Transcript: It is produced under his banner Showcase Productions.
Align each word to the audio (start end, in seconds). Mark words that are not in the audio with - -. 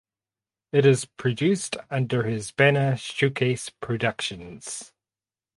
It 0.71 0.83
is 0.83 1.05
produced 1.05 1.77
under 1.91 2.23
his 2.23 2.49
banner 2.49 2.97
Showcase 2.97 3.69
Productions. 3.69 4.91